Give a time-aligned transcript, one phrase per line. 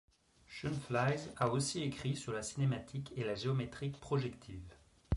[0.47, 4.73] Schoenflies a aussi écrit sur la cinématique et la géométrie projective.